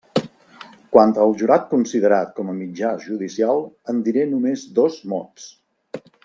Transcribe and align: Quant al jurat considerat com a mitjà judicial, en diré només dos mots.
Quant 0.95 1.11
al 1.25 1.35
jurat 1.41 1.67
considerat 1.73 2.31
com 2.39 2.49
a 2.53 2.57
mitjà 2.61 2.95
judicial, 3.05 3.63
en 3.95 4.01
diré 4.09 4.25
només 4.33 4.65
dos 4.81 4.99
mots. 5.15 5.51